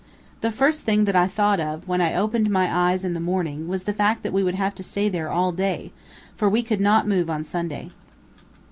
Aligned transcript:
The 0.39 0.51
first 0.51 0.81
thing 0.81 1.05
that 1.05 1.15
I 1.15 1.27
thought 1.27 1.59
of, 1.59 1.87
when 1.87 2.01
I 2.01 2.15
opened 2.15 2.49
my 2.49 2.89
eyes 2.89 3.03
in 3.05 3.13
the 3.13 3.19
morning, 3.19 3.67
was 3.67 3.83
the 3.83 3.93
fact 3.93 4.23
that 4.23 4.33
we 4.33 4.41
would 4.41 4.55
have 4.55 4.73
to 4.73 4.83
stay 4.83 5.09
there 5.09 5.29
all 5.29 5.51
day, 5.51 5.91
for 6.35 6.49
we 6.49 6.63
could 6.63 6.81
not 6.81 7.07
move 7.07 7.29
on 7.29 7.43
Sunday. 7.43 7.91